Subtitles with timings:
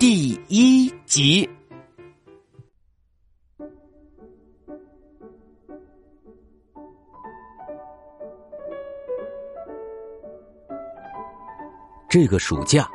[0.00, 1.46] 第一集。
[12.08, 12.88] 这个暑假，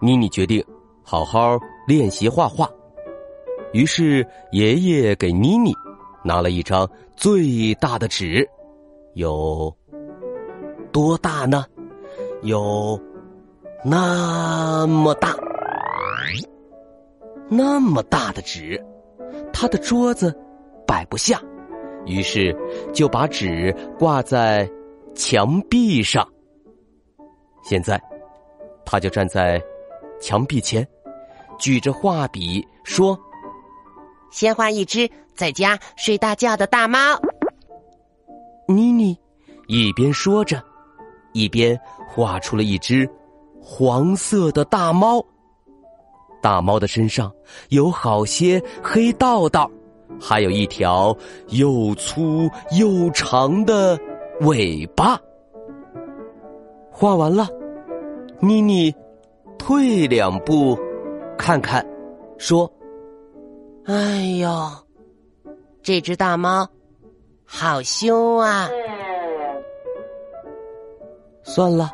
[0.00, 0.64] 妮妮决定
[1.02, 2.66] 好好练习画画。
[3.74, 5.74] 于是，爷爷给妮妮
[6.24, 8.48] 拿了一张最大的纸，
[9.12, 9.70] 有
[10.90, 11.66] 多大呢？
[12.40, 12.98] 有
[13.84, 15.36] 那么大，
[17.48, 18.82] 那么大的纸，
[19.52, 20.36] 他的桌子
[20.86, 21.40] 摆不下，
[22.06, 22.56] 于是
[22.92, 24.68] 就把纸挂在
[25.14, 26.26] 墙壁上。
[27.62, 28.00] 现在。
[28.88, 29.60] 他就站在
[30.20, 30.86] 墙壁前，
[31.58, 33.18] 举着画笔说
[34.30, 36.98] ：“先画一只在家睡大觉的大猫。”
[38.68, 39.18] 妮妮
[39.66, 40.62] 一边说着，
[41.32, 41.76] 一边
[42.08, 43.10] 画出了一只
[43.60, 45.20] 黄色的大猫。
[46.46, 47.32] 大猫的身上
[47.70, 49.68] 有好些黑道道，
[50.20, 51.12] 还有一条
[51.48, 53.98] 又粗又长的
[54.42, 55.20] 尾巴。
[56.88, 57.48] 画完了。
[58.38, 58.94] 妮妮
[59.58, 60.78] 退两步，
[61.36, 61.84] 看看，
[62.38, 62.72] 说
[63.86, 64.70] ：“哎呦，
[65.82, 66.64] 这只大猫
[67.44, 68.70] 好凶啊！
[71.42, 71.90] 算了，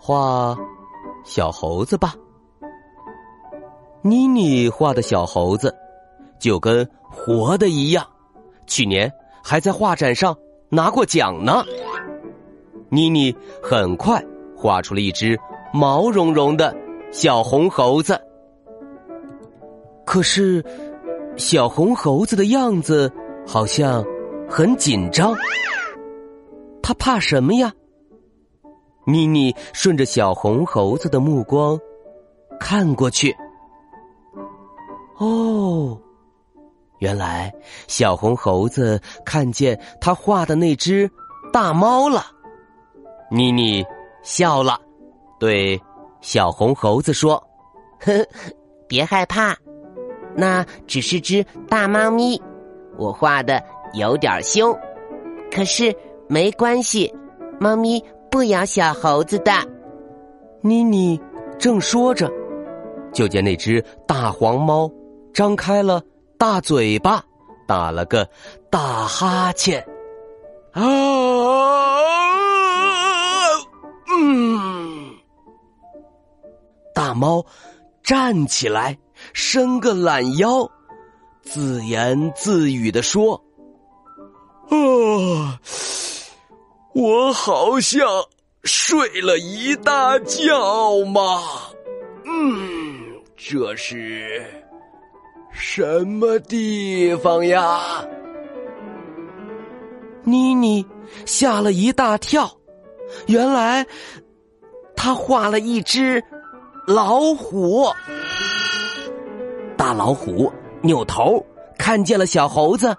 [0.00, 0.58] 画
[1.24, 2.16] 小猴子吧。”
[4.02, 5.74] 妮妮画的小猴子
[6.38, 8.06] 就跟活的一样，
[8.66, 9.12] 去年
[9.42, 10.36] 还在画展上
[10.68, 11.64] 拿过奖呢。
[12.88, 14.24] 妮妮很快
[14.56, 15.38] 画出了一只。
[15.72, 16.74] 毛茸茸的
[17.12, 18.20] 小红猴子，
[20.04, 20.64] 可是
[21.36, 23.08] 小红猴子的样子
[23.46, 24.04] 好像
[24.48, 25.32] 很紧张。
[26.82, 27.72] 他怕什么呀？
[29.06, 31.78] 妮妮顺着小红猴子的目光
[32.58, 33.32] 看过去，
[35.20, 36.00] 哦，
[36.98, 37.52] 原来
[37.86, 41.10] 小红猴子看见他画的那只
[41.52, 42.24] 大猫了。
[43.30, 43.84] 妮妮
[44.22, 44.80] 笑了。
[45.38, 45.80] 对
[46.22, 47.36] 小红猴子说
[48.00, 48.26] ：“呵呵，
[48.88, 49.56] 别害怕，
[50.34, 52.40] 那只是只大猫咪，
[52.98, 54.74] 我画的有点凶，
[55.50, 55.94] 可是
[56.28, 57.14] 没关系，
[57.58, 59.52] 猫咪不咬小猴子的。”
[60.62, 61.20] 妮妮
[61.58, 62.30] 正说着，
[63.12, 64.90] 就见那只大黄猫
[65.32, 66.02] 张开了
[66.38, 67.24] 大嘴巴，
[67.66, 68.28] 打了个
[68.70, 69.84] 大哈欠，
[70.72, 70.82] 啊！
[74.12, 75.14] 嗯
[76.94, 77.44] 大猫
[78.02, 78.98] 站起来，
[79.32, 80.68] 伸个懒腰，
[81.42, 83.42] 自言自语的说
[84.68, 85.58] ：“啊，
[86.94, 88.06] 我好像
[88.64, 91.40] 睡了一大觉嘛。
[92.24, 94.59] 嗯，这是
[95.52, 98.04] 什么地方呀？”
[100.24, 100.84] 妮妮
[101.24, 102.50] 吓了一大跳，
[103.26, 103.86] 原来
[104.94, 106.22] 他画了一只。
[106.86, 107.86] 老虎，
[109.76, 110.52] 大老虎
[110.82, 111.44] 扭头
[111.78, 112.96] 看见了小猴子，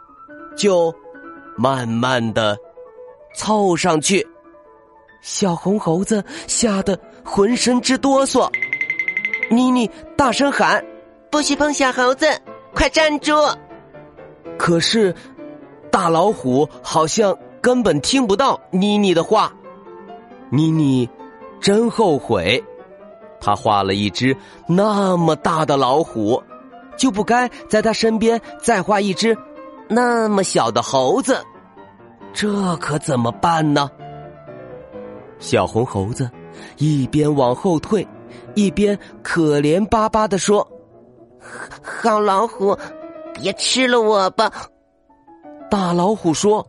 [0.55, 0.93] 就
[1.57, 2.57] 慢慢的
[3.35, 4.25] 凑上去。
[5.21, 8.49] 小红猴子吓得浑身直哆嗦。
[9.49, 10.83] 妮妮大声喊
[11.31, 12.27] ：“不许碰小猴子，
[12.75, 13.33] 快站住！”
[14.59, 15.15] 可是
[15.89, 19.53] 大老虎好像根本听不到妮妮的话。
[20.49, 21.09] 妮妮
[21.61, 22.61] 真后悔。
[23.39, 24.35] 他画了一只
[24.67, 26.43] 那么大的老虎，
[26.97, 29.35] 就不该在他身边再画一只
[29.87, 31.41] 那么小的猴子，
[32.33, 33.89] 这可怎么办呢？
[35.39, 36.29] 小红猴子
[36.77, 38.07] 一边往后退，
[38.53, 40.67] 一边可怜巴巴的说
[41.81, 42.77] ：“好老虎，
[43.33, 44.51] 别吃了我吧。”
[45.69, 46.65] 大老虎说：“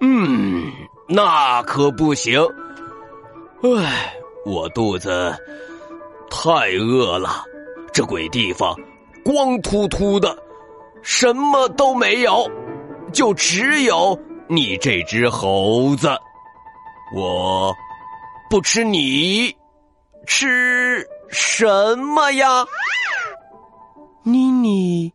[0.00, 0.72] 嗯，
[1.08, 2.40] 那可不行。
[3.62, 5.34] 唉，我肚子……”
[6.28, 7.44] 太饿了，
[7.92, 8.74] 这鬼地方
[9.24, 10.36] 光秃秃的，
[11.02, 12.50] 什么都没有，
[13.12, 14.18] 就只有
[14.48, 16.08] 你这只猴子。
[17.14, 17.74] 我
[18.50, 19.56] 不吃你，
[20.26, 22.66] 吃什么呀？
[24.28, 25.12] 妮妮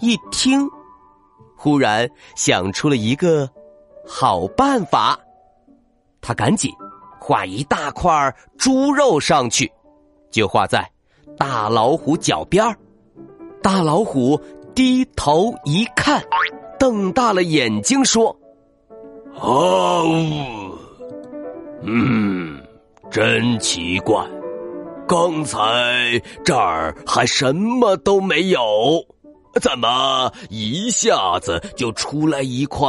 [0.00, 0.66] 一听，
[1.54, 3.46] 忽然想出了一个
[4.06, 5.20] 好办法。
[6.22, 6.72] 他赶紧
[7.20, 9.70] 画一大块猪肉上去，
[10.30, 10.90] 就画在
[11.36, 12.74] 大老虎脚边
[13.62, 14.40] 大老虎
[14.74, 16.24] 低头一看，
[16.78, 18.34] 瞪大了眼睛说
[19.42, 20.08] ：“哦，
[21.82, 22.58] 嗯，
[23.10, 24.26] 真奇怪。”
[25.06, 25.60] 刚才
[26.44, 29.04] 这儿还什么都没有，
[29.60, 32.88] 怎么一下子就出来一块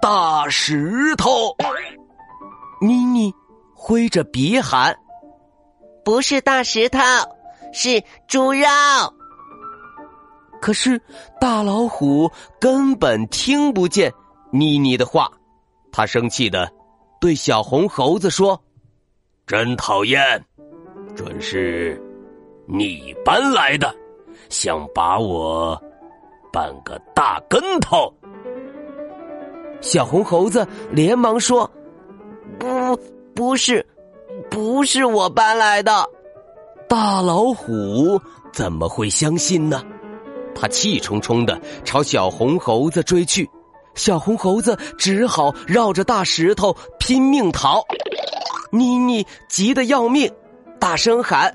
[0.00, 1.56] 大石头？
[2.80, 3.32] 妮妮
[3.74, 4.94] 挥着鼻喊
[6.04, 6.98] ：“不是大石头，
[7.72, 8.66] 是猪肉。”
[10.60, 11.00] 可是
[11.40, 12.30] 大老虎
[12.60, 14.12] 根本听不见
[14.52, 15.30] 妮妮的话，
[15.90, 16.70] 他生气的
[17.20, 18.62] 对小红猴子说
[19.46, 20.44] ：“真讨厌！”
[21.14, 22.00] 准是
[22.66, 23.94] 你搬来的，
[24.48, 25.80] 想把我
[26.52, 28.12] 绊个大跟头。
[29.80, 31.68] 小红猴子连忙说
[32.58, 32.98] ：“不，
[33.34, 33.84] 不是，
[34.48, 36.08] 不是我搬来的。”
[36.88, 38.20] 大老虎
[38.52, 39.82] 怎么会相信呢？
[40.54, 43.48] 他气冲冲的朝小红猴子追去，
[43.94, 47.82] 小红猴子只好绕着大石头拼命逃。
[48.70, 50.32] 妮妮急得要命。
[50.82, 51.54] 大声喊：“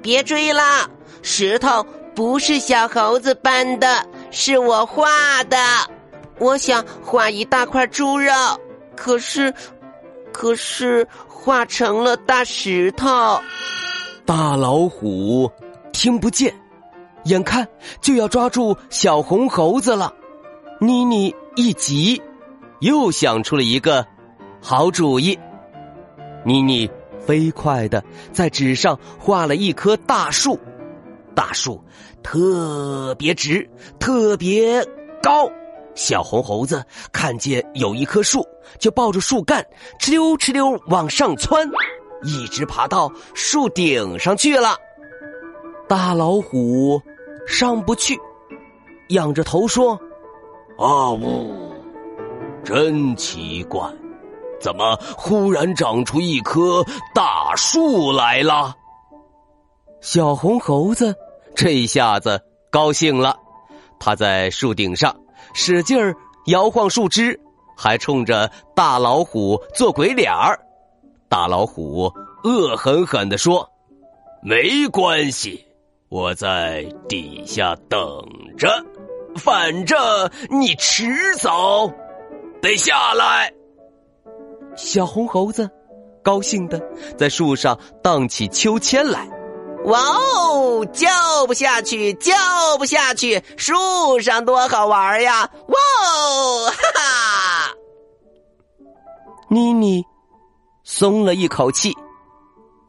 [0.00, 0.88] 别追啦！
[1.20, 1.84] 石头
[2.14, 5.58] 不是小猴子搬的，是我画的。
[6.38, 8.32] 我想画一大块猪肉，
[8.96, 9.52] 可是，
[10.32, 13.06] 可是画成了大石头。”
[14.24, 15.52] 大老虎
[15.92, 16.50] 听不见，
[17.24, 17.68] 眼看
[18.00, 20.14] 就要抓住小红猴子了。
[20.80, 22.22] 妮妮一急，
[22.80, 24.06] 又想出了一个
[24.62, 25.38] 好主意。
[26.42, 26.90] 妮妮。
[27.26, 28.02] 飞快的
[28.32, 30.58] 在纸上画了一棵大树，
[31.34, 31.82] 大树
[32.22, 34.84] 特别直，特别
[35.22, 35.50] 高。
[35.94, 36.82] 小红猴子
[37.12, 38.46] 看见有一棵树，
[38.78, 39.62] 就抱着树干
[40.00, 41.68] 哧溜哧溜往上窜，
[42.22, 44.76] 一直爬到树顶上去了。
[45.86, 47.00] 大老虎
[47.46, 48.18] 上不去，
[49.08, 49.92] 仰着头说
[50.78, 51.74] ：“啊呜，
[52.64, 53.86] 真奇怪。”
[54.62, 58.76] 怎么忽然长出一棵大树来了？
[60.00, 61.14] 小红猴子
[61.54, 63.36] 这一下子高兴了，
[63.98, 65.14] 他在树顶上
[65.52, 66.14] 使劲儿
[66.46, 67.38] 摇晃树枝，
[67.76, 70.58] 还冲着大老虎做鬼脸儿。
[71.28, 72.12] 大老虎
[72.44, 73.68] 恶狠狠地说
[74.42, 75.66] ：“没关系，
[76.08, 77.98] 我在底下等
[78.56, 78.68] 着，
[79.36, 79.98] 反正
[80.50, 81.90] 你迟早
[82.60, 83.52] 得下来。”
[84.76, 85.68] 小红猴子
[86.22, 86.80] 高兴的
[87.18, 89.28] 在树上荡起秋千来，
[89.84, 91.08] 哇哦，叫
[91.46, 92.32] 不下去，叫
[92.78, 95.50] 不下去，树上多好玩呀！
[95.68, 95.74] 哇
[96.06, 97.74] 哦，哈哈！
[99.48, 100.04] 妮妮
[100.84, 101.92] 松了一口气。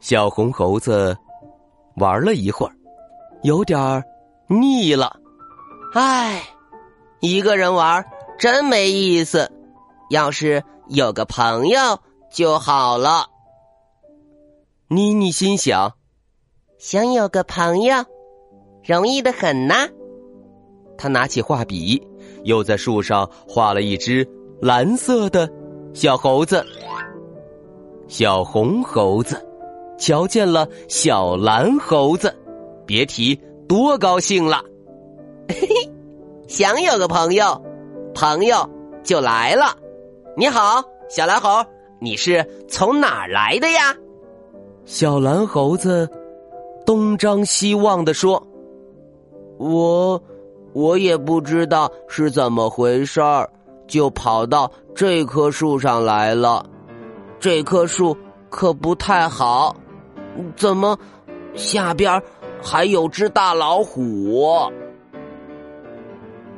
[0.00, 1.16] 小红猴子
[1.96, 2.72] 玩了一会儿，
[3.42, 4.02] 有点儿
[4.48, 5.16] 腻了。
[5.94, 6.42] 唉，
[7.20, 8.04] 一个人玩
[8.38, 9.50] 真没意思。
[10.14, 11.98] 要是有个朋友
[12.30, 13.26] 就好了。
[14.86, 15.94] 妮妮心想
[16.78, 18.04] ：“想有个朋友，
[18.84, 19.88] 容易的很呐。”
[20.96, 22.00] 他拿起画笔，
[22.44, 24.24] 又在树上画了一只
[24.62, 25.50] 蓝色的
[25.92, 26.64] 小猴子。
[28.06, 29.44] 小红猴子
[29.98, 32.32] 瞧见了小蓝猴子，
[32.86, 33.34] 别提
[33.68, 34.62] 多高兴了。
[35.48, 35.92] 嘿嘿，
[36.46, 37.60] 想有个朋友，
[38.14, 38.70] 朋友
[39.02, 39.76] 就来了。
[40.36, 41.64] 你好，小蓝猴，
[42.00, 43.94] 你是从哪儿来的呀？
[44.84, 46.10] 小蓝猴子
[46.84, 48.44] 东张西望的说
[49.58, 50.20] ：“我，
[50.72, 53.48] 我也不知道是怎么回事儿，
[53.86, 56.66] 就跑到这棵树上来了。
[57.38, 58.16] 这棵树
[58.50, 59.76] 可不太好，
[60.56, 60.98] 怎么
[61.54, 62.20] 下边
[62.60, 64.68] 还有只大老虎？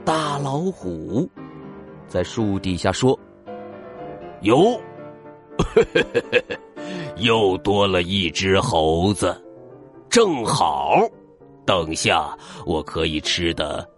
[0.02, 1.28] 大老虎
[2.08, 3.16] 在树底下说。”
[4.42, 4.78] 哟，
[7.16, 9.34] 又多了一只猴子，
[10.08, 11.00] 正好，
[11.64, 13.88] 等下我可以吃的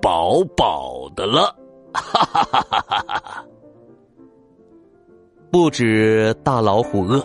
[0.00, 1.54] 饱饱的了。
[1.92, 3.44] 哈哈哈哈哈哈！
[5.50, 7.20] 不止大老虎饿，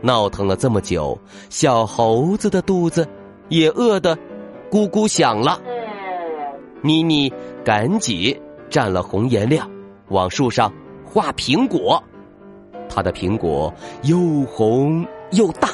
[0.00, 1.16] 闹腾了这么久，
[1.48, 3.08] 小猴子的肚子
[3.48, 4.16] 也饿得
[4.68, 5.60] 咕咕响了。
[6.82, 7.32] 妮妮
[7.64, 8.36] 赶紧
[8.68, 9.64] 蘸了红颜料，
[10.08, 10.72] 往树上。
[11.12, 12.02] 画苹果，
[12.88, 13.72] 它的苹果
[14.04, 14.16] 又
[14.46, 15.68] 红又大，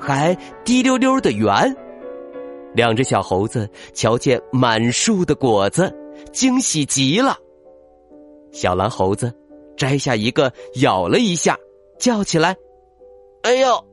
[0.00, 1.76] 还滴溜溜的圆。
[2.74, 5.94] 两只小猴子瞧见满树的果子，
[6.32, 7.36] 惊喜极了。
[8.50, 9.30] 小蓝猴子
[9.76, 11.54] 摘下一个，咬了一下，
[11.98, 12.56] 叫起来
[13.42, 13.84] ：“哎呦，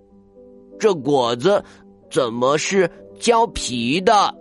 [0.79, 1.61] 这果子
[2.09, 4.33] 怎么是胶皮的？”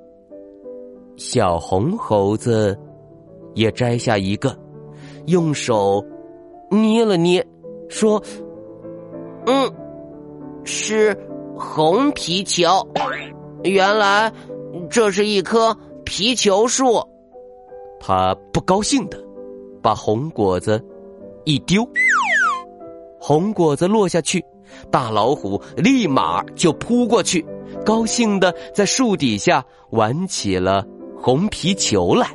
[1.17, 2.79] 小红猴子
[3.55, 4.57] 也摘下一个，
[5.27, 6.05] 用手
[6.83, 7.47] 捏了捏，
[7.89, 8.23] 说
[9.47, 9.73] ：“嗯，
[10.65, 11.17] 是
[11.57, 12.69] 红皮球。”
[13.65, 14.33] 原来
[14.91, 17.03] 这是一棵皮球树，
[17.99, 19.19] 他不高兴的
[19.81, 20.83] 把红果子
[21.45, 21.83] 一丢，
[23.19, 24.45] 红果子落下去，
[24.91, 27.43] 大老虎立马就扑过去，
[27.87, 32.29] 高兴的在树底下玩起了红皮球来。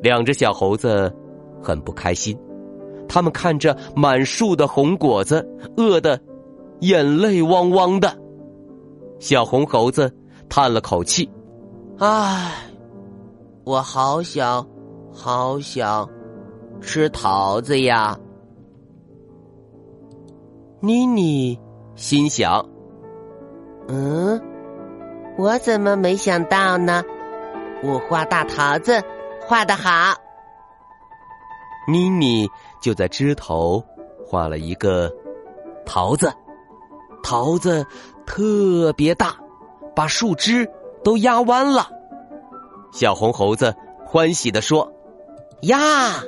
[0.00, 1.12] 两只小猴子
[1.60, 2.38] 很不开心，
[3.12, 6.18] 他们看着满树的红果子，饿得
[6.80, 8.18] 眼泪汪汪的。
[9.18, 10.10] 小红猴子
[10.48, 11.30] 叹了口气
[12.00, 12.52] ：“唉，
[13.64, 14.66] 我好想，
[15.12, 16.08] 好想
[16.80, 18.18] 吃桃子呀。”
[20.80, 21.60] 妮妮
[21.94, 22.66] 心想
[23.88, 24.40] ：“嗯，
[25.36, 27.04] 我怎么没想到呢？
[27.84, 29.02] 我画大桃子
[29.42, 30.14] 画的好。”
[31.86, 32.48] 妮妮
[32.82, 33.82] 就在枝头
[34.26, 35.10] 画了一个
[35.86, 36.30] 桃子，
[37.22, 37.86] 桃子。
[38.24, 39.34] 特别大，
[39.96, 40.66] 把树枝
[41.02, 41.90] 都压弯了。
[42.92, 43.74] 小红猴子
[44.06, 44.90] 欢喜的说
[45.62, 46.22] ：“呀，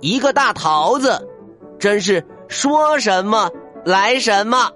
[0.00, 1.28] 一个大桃子，
[1.76, 3.50] 真是说什么
[3.84, 4.70] 来什么。”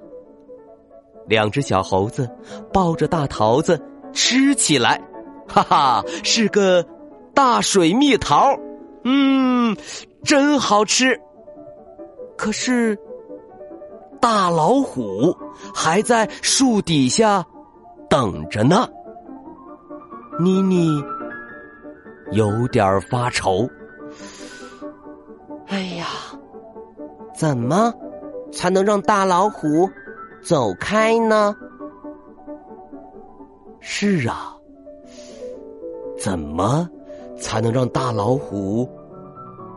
[1.27, 2.29] 两只小猴子
[2.73, 3.81] 抱着大桃子
[4.13, 5.01] 吃起来，
[5.47, 6.85] 哈哈，是个
[7.33, 8.53] 大水蜜桃，
[9.05, 9.77] 嗯，
[10.25, 11.19] 真好吃。
[12.37, 12.99] 可是。
[14.21, 15.33] 大老虎
[15.73, 17.47] 还在树底下
[18.11, 18.89] 等着呢。
[20.41, 21.01] 妮妮
[22.33, 23.69] 有点发愁。
[25.69, 26.07] 哎呀，
[27.33, 27.95] 怎么
[28.51, 29.89] 才能让大老虎
[30.43, 31.55] 走开呢？
[33.79, 34.53] 是啊，
[36.19, 36.91] 怎么
[37.39, 38.89] 才能让大老虎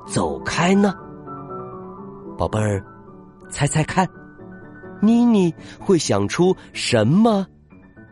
[0.07, 0.93] 走开呢？
[2.37, 2.83] 宝贝儿，
[3.49, 4.07] 猜猜看。
[5.01, 7.45] 妮妮会想出什么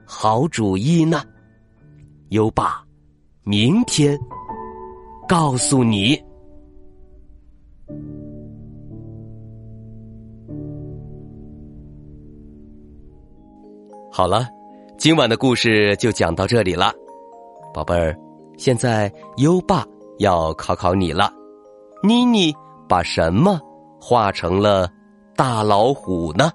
[0.05, 1.21] 好主意呢？
[2.29, 2.83] 优爸，
[3.43, 4.17] 明天
[5.27, 6.19] 告诉你。
[14.11, 14.47] 好了，
[14.97, 16.91] 今晚的故事就讲到这里了，
[17.73, 18.17] 宝贝儿。
[18.59, 19.85] 现在优爸
[20.17, 21.31] 要考考你了，
[22.03, 22.53] 妮妮
[22.89, 23.57] 把什么
[24.01, 24.85] 画成了
[25.33, 26.51] 大老虎呢？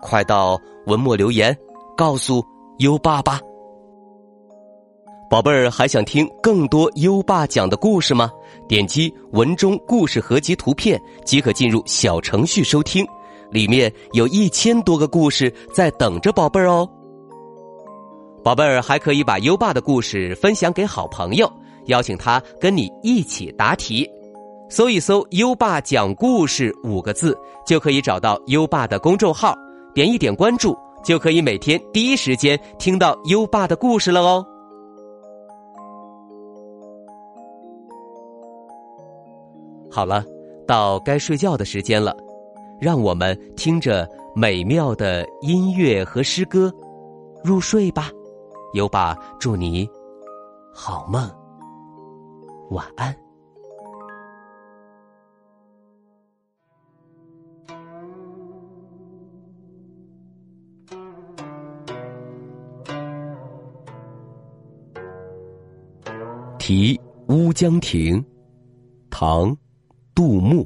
[0.00, 1.54] 快到文末留言，
[1.96, 2.44] 告诉
[2.78, 3.40] 优爸吧。
[5.28, 8.30] 宝贝儿，还想听更多优爸讲的故事吗？
[8.68, 13.04] 点击文中故事合集图片即可进入小程序收听，
[13.50, 16.88] 里面有一千多个故事在等着宝贝儿哦。
[18.42, 21.50] 宝贝儿还可以把优爸的故事分享给好朋友，
[21.86, 24.08] 邀请他跟你一起答题。
[24.70, 29.54] 搜一搜“优爸讲故事”五个字，就可以找到优爸的公众号。
[29.92, 34.46] 点一点关注，就可以每天第一时间听到优爸的故事了哦。
[39.90, 40.24] 好了，
[40.66, 42.16] 到该睡觉的时间了，
[42.80, 46.72] 让我们听着美妙的音乐和诗歌
[47.42, 48.10] 入睡吧。
[48.74, 49.88] 优爸祝你
[50.72, 51.28] 好梦，
[52.70, 53.12] 晚安。
[66.58, 68.22] 《题乌江亭》
[69.10, 69.50] 唐·
[70.14, 70.64] 杜牧。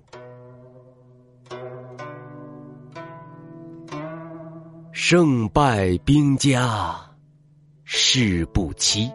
[4.92, 6.94] 胜败兵家
[7.96, 9.08] 事不期，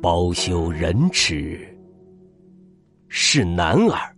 [0.00, 1.76] 包羞忍耻
[3.08, 4.16] 是男儿。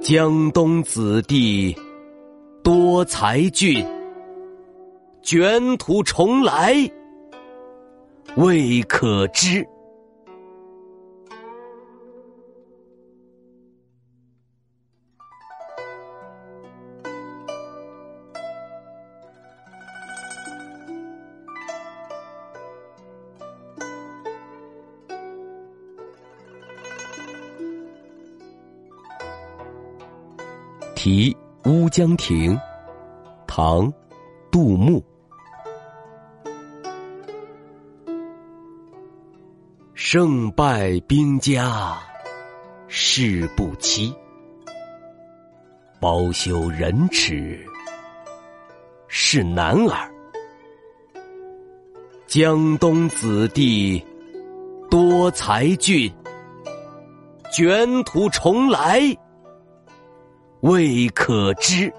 [0.00, 1.76] 江东子弟
[2.62, 3.84] 多才俊，
[5.22, 6.72] 卷土重来。
[8.36, 9.66] 未可知。
[31.02, 32.54] 题乌江亭
[33.46, 33.90] 唐
[34.52, 35.02] 杜牧。
[39.94, 41.98] 胜败兵家
[42.86, 44.14] 事不期
[45.98, 47.58] 包羞忍耻
[49.08, 50.12] 是男儿
[52.26, 54.04] 江东子弟
[54.90, 56.12] 多才俊
[57.50, 59.00] 卷土重来
[60.60, 61.92] 未可知。